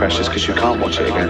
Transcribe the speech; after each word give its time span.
precious 0.00 0.28
because 0.28 0.48
you 0.48 0.54
can't 0.54 0.80
watch 0.80 0.98
it 0.98 1.10
again. 1.10 1.29